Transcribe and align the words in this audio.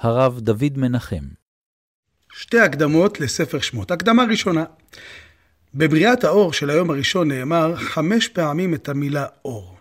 הרב 0.00 0.40
דוד 0.40 0.72
מנחם. 0.76 1.24
שתי 2.32 2.60
הקדמות 2.60 3.20
לספר 3.20 3.60
שמות. 3.60 3.90
הקדמה 3.90 4.24
ראשונה, 4.30 4.64
בבריאת 5.74 6.24
האור 6.24 6.52
של 6.52 6.70
היום 6.70 6.90
הראשון 6.90 7.28
נאמר 7.28 7.76
חמש 7.76 8.28
פעמים 8.28 8.74
את 8.74 8.88
המילה 8.88 9.26
אור. 9.44 9.76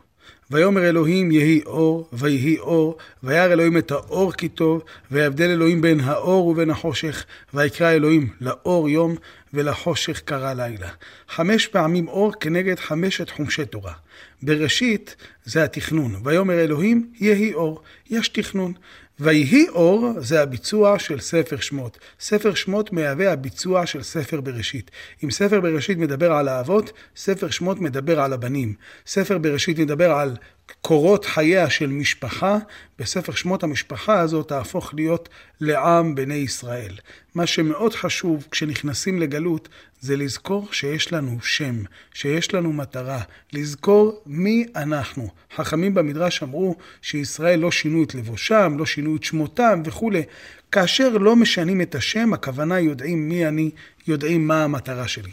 ויאמר 0.52 0.90
אלוהים 0.90 1.32
יהי 1.32 1.62
אור, 1.66 2.10
ויהי 2.14 2.60
אור, 2.60 2.98
וירא 3.24 3.54
אלוהים 3.54 3.78
את 3.78 3.92
האור 3.92 4.32
כי 4.32 4.50
טוב, 4.50 4.84
ויבדל 5.12 5.50
אלוהים 5.50 5.82
בין 5.82 6.00
האור 6.00 6.48
ובין 6.48 6.70
החושך, 6.70 7.26
ויקרא 7.54 7.92
אלוהים 7.92 8.30
לאור 8.42 8.90
יום, 8.90 9.16
ולחושך 9.58 10.20
קרא 10.20 10.54
לילה. 10.54 10.90
חמש 11.30 11.68
פעמים 11.68 12.08
אור 12.08 12.34
כנגד 12.40 12.80
חמשת 12.80 13.30
חומשי 13.30 13.66
תורה. 13.66 13.94
בראשית 14.42 15.16
זה 15.46 15.64
התכנון, 15.64 16.16
ויאמר 16.24 16.54
אלוהים 16.54 17.12
יהי 17.20 17.54
אור, 17.54 17.82
יש 18.10 18.30
תכנון. 18.30 18.74
ויהי 19.20 19.68
אור 19.70 20.14
זה 20.18 20.42
הביצוע 20.42 21.00
של 21.00 21.20
ספר 21.20 21.58
שמות. 21.58 21.98
ספר 22.20 22.54
שמות 22.54 22.94
מהווה 22.94 23.32
הביצוע 23.32 23.86
של 23.86 24.04
ספר 24.04 24.42
בראשית. 24.42 24.92
אם 25.24 25.32
ספר 25.32 25.62
בראשית 25.62 25.98
מדבר 25.98 26.32
על 26.32 26.48
האבות, 26.48 26.92
ספר 27.16 27.50
שמות 27.50 27.80
מדבר 27.80 28.20
על 28.20 28.34
הבנים. 28.34 28.74
ספר 29.08 29.38
בראשית 29.38 29.80
מדבר 29.80 30.12
על 30.12 30.36
קורות 30.82 31.26
חייה 31.26 31.70
של 31.70 31.88
משפחה, 31.88 32.58
בספר 33.00 33.34
שמות 33.34 33.64
המשפחה 33.64 34.20
הזאת 34.20 34.48
תהפוך 34.48 34.94
להיות 34.94 35.30
לעם 35.62 36.16
בני 36.16 36.34
ישראל. 36.34 36.98
מה 37.36 37.48
שמאוד 37.48 37.94
חשוב 37.94 38.48
כשנכנסים 38.52 39.20
לגלות 39.20 39.70
זה 40.00 40.18
לזכור 40.18 40.68
שיש 40.72 41.14
לנו 41.14 41.38
שם, 41.42 41.76
שיש 42.14 42.54
לנו 42.54 42.74
מטרה, 42.74 43.22
לזכור 43.54 44.22
מי 44.26 44.66
אנחנו. 44.76 45.28
חכמים 45.56 45.94
במדרש 45.94 46.44
אמרו 46.44 46.76
שישראל 47.02 47.60
לא 47.60 47.72
שינו 47.72 48.04
את 48.04 48.16
לבושם, 48.16 48.76
לא 48.78 48.86
שינו 48.86 49.16
את 49.16 49.24
שמותם 49.24 49.82
וכולי. 49.86 50.24
כאשר 50.72 51.10
לא 51.10 51.36
משנים 51.36 51.82
את 51.82 51.96
השם, 51.96 52.34
הכוונה 52.34 52.80
יודעים 52.80 53.30
מי 53.30 53.48
אני, 53.48 53.72
יודעים 54.08 54.48
מה 54.48 54.64
המטרה 54.64 55.08
שלי. 55.08 55.32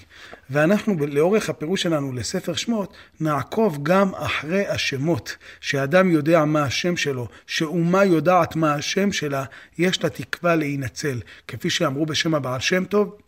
ואנחנו 0.51 1.07
לאורך 1.07 1.51
הפירוש 1.51 1.83
שלנו 1.83 2.13
לספר 2.13 2.55
שמות, 2.55 2.97
נעקוב 3.21 3.79
גם 3.83 4.15
אחרי 4.15 4.67
השמות, 4.67 5.37
שאדם 5.61 6.11
יודע 6.11 6.45
מה 6.45 6.63
השם 6.63 6.97
שלו, 6.97 7.29
שאומה 7.47 8.05
יודעת 8.05 8.57
מה 8.57 8.75
השם 8.75 9.13
שלה, 9.13 9.45
יש 9.79 10.05
לה 10.05 10.11
תקווה 10.11 10.57
להינצל. 10.57 11.21
כפי 11.49 11.71
שאמרו 11.71 12.07
בשם 12.07 12.35
הבעל 12.35 12.61
שם 12.61 12.85
טוב, 12.85 13.19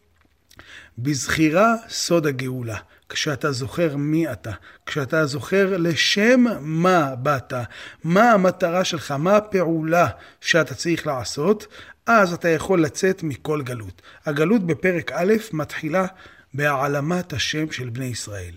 בזכירה 0.99 1.75
סוד 1.89 2.27
הגאולה. 2.27 2.77
כשאתה 3.09 3.53
זוכר 3.53 3.97
מי 3.97 4.33
אתה, 4.33 4.51
כשאתה 4.87 5.27
זוכר 5.27 5.77
לשם 5.77 6.45
מה 6.61 7.15
באת, 7.15 7.53
מה 8.05 8.33
המטרה 8.33 8.85
שלך, 8.85 9.11
מה 9.11 9.37
הפעולה 9.37 10.07
שאתה 10.41 10.75
צריך 10.75 11.07
לעשות, 11.07 11.67
אז 12.07 12.33
אתה 12.33 12.49
יכול 12.49 12.83
לצאת 12.83 13.23
מכל 13.23 13.63
גלות. 13.63 14.03
הגלות 14.27 14.67
בפרק 14.67 15.13
א' 15.13 15.35
מתחילה 15.53 16.07
בהעלמת 16.55 17.33
השם 17.33 17.73
של 17.73 17.89
בני 17.89 18.05
ישראל. 18.05 18.55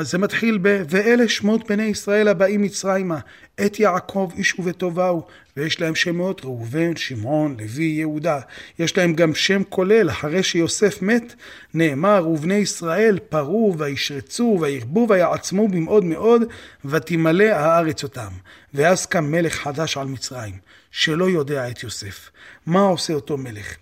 זה 0.00 0.18
מתחיל 0.18 0.58
ב... 0.62 0.82
ואלה 0.88 1.28
שמות 1.28 1.68
בני 1.68 1.82
ישראל 1.82 2.28
הבאים 2.28 2.62
מצרימה, 2.62 3.18
את 3.66 3.80
יעקב 3.80 4.30
איש 4.36 4.58
ובטובהו, 4.58 5.26
ויש 5.56 5.80
להם 5.80 5.94
שמות 5.94 6.44
ראובן, 6.44 6.96
שמעון, 6.96 7.56
לוי, 7.60 7.84
יהודה. 7.84 8.40
יש 8.78 8.96
להם 8.96 9.14
גם 9.14 9.34
שם 9.34 9.62
כולל, 9.68 10.10
אחרי 10.10 10.42
שיוסף 10.42 11.02
מת, 11.02 11.34
נאמר, 11.74 12.28
ובני 12.28 12.54
ישראל 12.54 13.18
פרו 13.28 13.74
וישרצו 13.78 14.58
וירבו 14.60 15.06
ויעצמו 15.10 15.68
במאוד 15.68 16.04
מאוד, 16.04 16.42
ותמלא 16.84 17.44
הארץ 17.44 18.02
אותם. 18.02 18.30
ואז 18.74 19.06
קם 19.06 19.24
מלך 19.24 19.54
חדש 19.54 19.96
על 19.96 20.06
מצרים, 20.06 20.54
שלא 20.90 21.30
יודע 21.30 21.68
את 21.68 21.82
יוסף. 21.82 22.30
מה 22.66 22.80
עושה 22.80 23.12
אותו 23.12 23.36
מלך? 23.36 23.76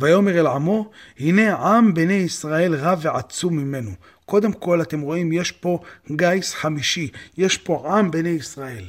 ויאמר 0.00 0.40
אל 0.40 0.46
עמו, 0.46 0.90
הנה 1.18 1.56
עם 1.56 1.94
בני 1.94 2.12
ישראל 2.12 2.74
רב 2.74 3.00
ועצום 3.02 3.56
ממנו. 3.56 3.90
קודם 4.32 4.52
כל 4.52 4.82
אתם 4.82 5.00
רואים, 5.00 5.32
יש 5.32 5.50
פה 5.52 5.78
גיס 6.12 6.54
חמישי, 6.54 7.08
יש 7.38 7.56
פה 7.56 7.98
עם 7.98 8.10
בני 8.10 8.28
ישראל. 8.28 8.84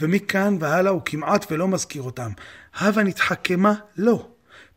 ומכאן 0.00 0.56
והלאה 0.60 0.92
הוא 0.92 1.00
כמעט 1.04 1.46
ולא 1.50 1.68
מזכיר 1.68 2.02
אותם. 2.02 2.30
הבה 2.76 3.02
נתחכמה? 3.02 3.74
לא. 3.96 4.26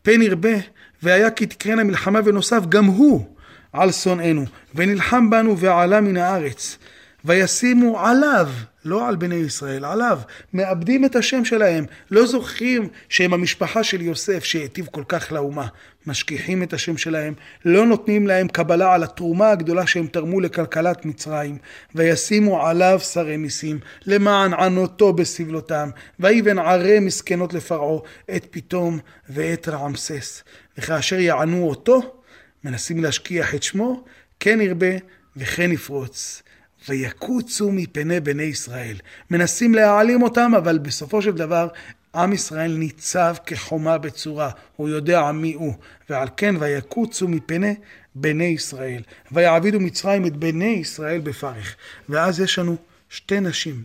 פן 0.02 0.22
ירבה, 0.22 0.56
והיה 1.04 1.32
כי 1.32 1.46
תקרנה 1.46 1.84
מלחמה 1.84 2.20
ונוסף 2.26 2.62
גם 2.70 2.86
הוא 2.86 3.26
על 3.74 3.92
שונאינו, 3.92 4.46
ונלחם 4.76 5.30
בנו 5.30 5.58
ועלה 5.58 6.02
מן 6.02 6.18
הארץ. 6.18 6.78
וישימו 7.26 8.00
עליו, 8.00 8.50
לא 8.86 9.08
על 9.08 9.16
בני 9.16 9.36
ישראל, 9.36 9.86
עליו, 9.86 10.20
מאבדים 10.54 11.06
את 11.06 11.16
השם 11.16 11.46
שלהם, 11.46 11.86
לא 12.12 12.26
זוכרים 12.26 12.90
שהם 13.10 13.34
המשפחה 13.34 13.84
של 13.84 14.02
יוסף 14.02 14.44
שהיטיב 14.44 14.88
כל 14.92 15.04
כך 15.08 15.32
לאומה, 15.32 15.68
משכיחים 16.08 16.64
את 16.64 16.74
השם 16.74 16.98
שלהם, 16.98 17.34
לא 17.66 17.86
נותנים 17.86 18.28
להם 18.28 18.48
קבלה 18.48 18.94
על 18.94 19.04
התרומה 19.04 19.50
הגדולה 19.50 19.88
שהם 19.88 20.08
תרמו 20.08 20.40
לכלכלת 20.40 21.06
מצרים, 21.06 21.58
וישימו 21.96 22.68
עליו 22.68 23.00
שרי 23.00 23.38
מיסים, 23.38 23.80
למען 24.06 24.54
ענותו 24.54 25.14
בסבלותם, 25.14 25.90
ויבן 26.20 26.60
ערי 26.60 27.00
מסכנות 27.00 27.54
לפרעה, 27.54 28.00
את 28.36 28.48
פתאום 28.52 29.00
ואת 29.30 29.68
רעמסס, 29.68 30.44
וכאשר 30.78 31.20
יענו 31.20 31.70
אותו, 31.70 32.22
מנסים 32.64 33.04
להשכיח 33.04 33.56
את 33.56 33.64
שמו, 33.64 34.04
כן 34.40 34.62
ירבה 34.62 34.96
וכן 35.38 35.72
יפרוץ. 35.72 36.44
ויקוצו 36.88 37.72
מפני 37.72 38.20
בני 38.20 38.44
ישראל. 38.44 38.98
מנסים 39.32 39.76
להעלים 39.76 40.22
אותם, 40.22 40.52
אבל 40.58 40.78
בסופו 40.78 41.22
של 41.22 41.32
דבר 41.32 41.68
עם 42.16 42.34
ישראל 42.34 42.72
ניצב 42.72 43.36
כחומה 43.46 43.98
בצורה, 43.98 44.50
הוא 44.76 44.90
יודע 44.90 45.32
מי 45.32 45.54
הוא, 45.54 45.74
ועל 46.10 46.28
כן 46.38 46.56
ויקוצו 46.60 47.28
מפני 47.28 47.76
בני 48.16 48.44
ישראל. 48.44 49.02
ויעבידו 49.32 49.80
מצרים 49.80 50.26
את 50.26 50.38
בני 50.38 50.66
ישראל 50.82 51.22
בפרך. 51.22 51.76
ואז 52.10 52.40
יש 52.40 52.60
לנו 52.60 52.78
שתי 53.10 53.40
נשים, 53.40 53.84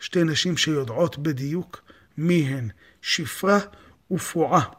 שתי 0.00 0.24
נשים 0.24 0.56
שיודעות 0.56 1.18
בדיוק 1.18 1.82
מי 2.18 2.42
הן, 2.42 2.68
שפרה 3.02 3.58
ופועה. 4.10 4.77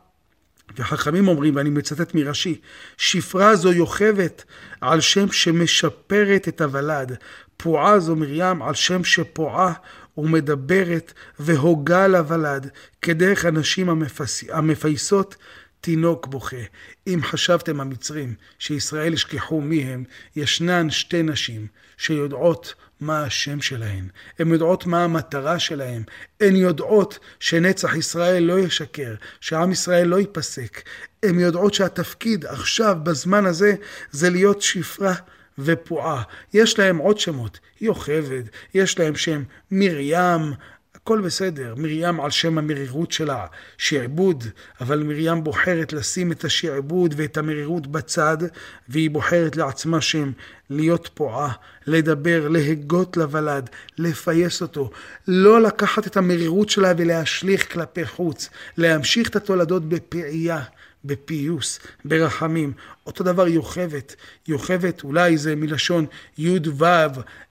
וחכמים 0.78 1.28
אומרים, 1.28 1.56
ואני 1.56 1.70
מצטט 1.70 2.16
מרש"י, 2.16 2.62
שפרה 2.98 3.56
זו 3.56 3.74
יוכבת 3.74 4.44
על 4.82 5.02
שם 5.02 5.32
שמשפרת 5.32 6.48
את 6.48 6.62
הוולד, 6.62 7.16
פועה 7.58 8.00
זו 8.00 8.16
מרים 8.16 8.62
על 8.62 8.74
שם 8.74 9.04
שפועה 9.04 9.74
ומדברת 10.18 11.14
והוגה 11.40 12.08
לוולד, 12.08 12.70
כדרך 13.02 13.46
הנשים 13.46 13.90
המפס... 13.90 14.44
המפייסות 14.50 15.36
תינוק 15.82 16.28
בוכה. 16.28 16.64
אם 17.08 17.20
חשבתם 17.24 17.82
המצרים 17.82 18.34
שישראל 18.60 19.14
ישכחו 19.14 19.62
מי 19.62 19.84
הם, 19.84 20.04
ישנן 20.36 20.90
שתי 20.90 21.24
נשים 21.24 21.68
שיודעות 21.98 22.74
מה 23.00 23.24
השם 23.24 23.62
שלהן. 23.62 24.08
הן 24.40 24.54
יודעות 24.54 24.86
מה 24.86 25.04
המטרה 25.04 25.60
שלהן. 25.60 26.04
הן 26.42 26.56
יודעות 26.56 27.20
שנצח 27.40 27.96
ישראל 27.96 28.44
לא 28.44 28.60
ישקר, 28.60 29.16
שעם 29.42 29.72
ישראל 29.72 30.08
לא 30.08 30.20
ייפסק. 30.20 30.82
הן 31.24 31.40
יודעות 31.40 31.74
שהתפקיד 31.74 32.46
עכשיו, 32.46 32.98
בזמן 33.04 33.46
הזה, 33.46 33.74
זה 34.12 34.30
להיות 34.30 34.62
שפרה 34.62 35.14
ופועה. 35.60 36.24
יש 36.54 36.80
להם 36.80 36.98
עוד 36.98 37.20
שמות, 37.20 37.60
יוכבד, 37.82 38.44
יש 38.74 39.00
להם 39.00 39.16
שם 39.16 39.44
מרים, 39.72 40.54
הכל 41.10 41.22
בסדר, 41.22 41.74
מרים 41.78 42.22
על 42.22 42.30
שם 42.30 42.58
המרירות 42.58 43.12
של 43.12 43.30
השעבוד, 43.30 44.44
אבל 44.82 45.04
מרים 45.04 45.44
בוחרת 45.44 45.94
לשים 45.94 46.32
את 46.32 46.44
השעבוד 46.44 47.14
ואת 47.18 47.38
המרירות 47.38 47.88
בצד, 47.88 48.38
והיא 48.90 49.12
בוחרת 49.12 49.56
לעצמה 49.56 50.02
שם 50.02 50.32
להיות 50.70 51.10
פועה, 51.14 51.52
לדבר, 51.88 52.48
להגות 52.48 53.18
לוולד, 53.18 53.70
לפייס 53.98 54.62
אותו, 54.62 54.90
לא 55.28 55.62
לקחת 55.62 56.08
את 56.08 56.18
המרירות 56.18 56.70
שלה 56.70 56.94
ולהשליך 56.98 57.74
כלפי 57.74 58.06
חוץ, 58.06 58.50
להמשיך 58.78 59.30
את 59.30 59.36
התולדות 59.36 59.90
בפעייה. 59.90 60.62
בפיוס, 61.06 61.80
ברחמים. 62.06 62.74
אותו 63.06 63.24
דבר 63.24 63.48
יוכבת. 63.48 64.16
יוכבת 64.48 65.04
אולי 65.04 65.38
זה 65.38 65.56
מלשון 65.56 66.06
י"ו 66.38 66.86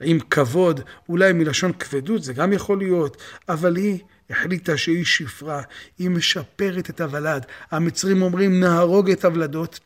עם 0.01 0.21
כבוד, 0.21 0.81
אולי 1.09 1.33
מלשון 1.33 1.73
כבדות, 1.73 2.23
זה 2.23 2.33
גם 2.33 2.53
יכול 2.53 2.79
להיות, 2.79 3.17
אבל 3.49 3.77
היא 3.77 3.99
החליטה 4.31 4.77
שהיא 4.77 5.05
שפרה, 5.05 5.63
היא 5.99 6.11
משפרת 6.11 6.91
את 6.91 7.01
הוולד. 7.01 7.47
המצרים 7.71 8.23
אומרים 8.23 8.61
נהרוג 8.61 9.11
את 9.11 9.25
הוולדות, 9.25 9.81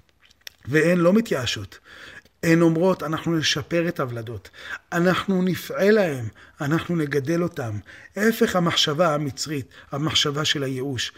והן 0.69 0.99
לא 0.99 1.13
מתייאשות. 1.13 1.79
הן 2.43 2.63
אומרות, 2.63 3.03
אנחנו 3.03 3.37
נשפר 3.37 3.89
את 3.89 4.01
הוולדות, 4.01 4.51
אנחנו 4.93 5.43
נפעל 5.43 5.95
להם, 5.95 6.29
אנחנו 6.61 6.97
נגדל 6.97 7.43
אותם. 7.43 7.79
ההפך 8.17 8.57
המחשבה 8.57 9.15
המצרית, 9.15 9.67
המחשבה 9.91 10.45
של 10.45 10.63
הייאוש. 10.63 11.13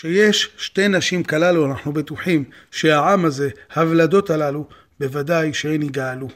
שיש 0.00 0.50
שתי 0.56 0.88
נשים 0.88 1.24
כללו, 1.24 1.66
אנחנו 1.66 1.92
בטוחים 1.92 2.44
שהעם 2.70 3.24
הזה, 3.24 3.48
הוולדות 3.74 4.30
הללו, 4.30 4.68
בוודאי 5.00 5.54
שהן 5.54 5.82
יגאלו. 5.82 6.28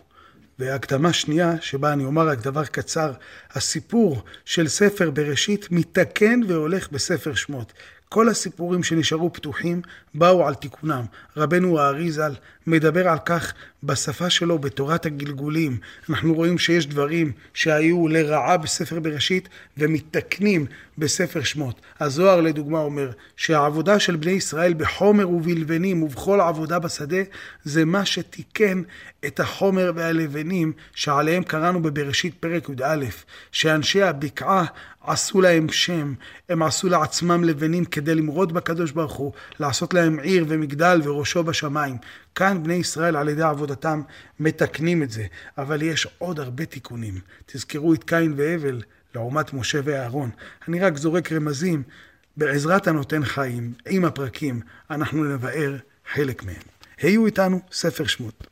והקדמה 0.59 1.12
שנייה, 1.12 1.55
שבה 1.61 1.93
אני 1.93 2.05
אומר 2.05 2.29
רק 2.29 2.38
דבר 2.38 2.64
קצר, 2.64 3.12
הסיפור 3.50 4.23
של 4.44 4.69
ספר 4.69 5.11
בראשית 5.11 5.69
מתקן 5.70 6.41
והולך 6.49 6.88
בספר 6.93 7.35
שמות. 7.35 7.73
כל 8.12 8.29
הסיפורים 8.29 8.82
שנשארו 8.82 9.32
פתוחים 9.32 9.82
באו 10.14 10.47
על 10.49 10.55
תיקונם. 10.55 11.05
רבנו 11.37 11.79
האריזל 11.79 12.35
מדבר 12.67 13.09
על 13.09 13.19
כך 13.25 13.53
בשפה 13.82 14.31
שלו 14.31 14.59
בתורת 14.59 15.06
הגלגולים. 15.06 15.79
אנחנו 16.11 16.35
רואים 16.35 16.59
שיש 16.59 16.87
דברים 16.87 17.32
שהיו 17.55 18.09
לרעה 18.09 18.56
בספר 18.56 19.00
בראשית 19.00 19.49
ומתקנים 19.79 20.67
בספר 20.99 21.43
שמות. 21.43 21.81
הזוהר 22.00 22.41
לדוגמה 22.41 22.79
אומר 22.79 23.11
שהעבודה 23.37 23.99
של 23.99 24.17
בני 24.17 24.32
ישראל 24.32 24.75
בחומר 24.75 25.29
ובלבנים 25.29 26.03
ובכל 26.03 26.41
עבודה 26.41 26.79
בשדה 26.79 27.23
זה 27.65 27.85
מה 27.85 28.05
שתיקן 28.05 28.82
את 29.26 29.40
החומר 29.40 29.92
והלבנים 29.94 30.72
שעליהם 30.94 31.42
קראנו 31.42 31.82
בבראשית 31.82 32.34
פרק 32.40 32.69
י"א, 32.69 33.04
שאנשי 33.52 34.02
הבקעה 34.02 34.64
עשו 35.00 35.40
להם 35.40 35.69
שם, 35.69 36.14
הם 36.48 36.62
עשו 36.62 36.88
לעצמם 36.88 37.44
לבנים 37.44 37.84
כדי 37.84 38.14
למרוד 38.14 38.52
בקדוש 38.52 38.90
ברוך 38.90 39.12
הוא, 39.12 39.32
לעשות 39.60 39.94
להם 39.94 40.19
עיר 40.19 40.44
ומגדל 40.48 41.00
וראשו 41.04 41.44
בשמיים. 41.44 41.96
כאן 42.34 42.62
בני 42.62 42.74
ישראל 42.74 43.16
על 43.16 43.28
ידי 43.28 43.42
עבודתם 43.42 44.02
מתקנים 44.40 45.02
את 45.02 45.10
זה, 45.10 45.26
אבל 45.58 45.82
יש 45.82 46.08
עוד 46.19 46.40
הרבה 46.40 46.64
תיקונים. 46.64 47.14
תזכרו 47.46 47.94
את 47.94 48.04
קין 48.04 48.34
והבל 48.36 48.82
לעומת 49.14 49.52
משה 49.52 49.80
ואהרון. 49.84 50.30
אני 50.69 50.80
רק 50.80 50.96
זורק 50.96 51.32
רמזים, 51.32 51.82
בעזרת 52.36 52.88
הנותן 52.88 53.24
חיים, 53.24 53.72
עם 53.88 54.04
הפרקים, 54.04 54.60
אנחנו 54.90 55.24
נבאר 55.24 55.76
חלק 56.12 56.44
מהם. 56.44 56.62
היו 56.98 57.26
איתנו 57.26 57.60
ספר 57.72 58.06
שמות. 58.06 58.46